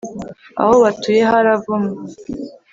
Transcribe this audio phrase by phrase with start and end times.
[0.61, 1.95] aho batuye haravumwe